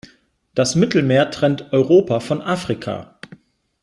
Das 0.55 0.73
Mittelmeer 0.73 1.29
trennt 1.29 1.71
Europa 1.73 2.21
von 2.21 2.41
Afrika. 2.41 3.19